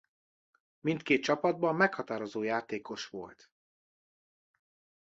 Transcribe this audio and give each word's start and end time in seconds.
Mindkét 0.79 1.23
csapatban 1.23 1.75
meghatározó 1.75 2.43
játékos 2.43 3.07
volt. 3.07 3.51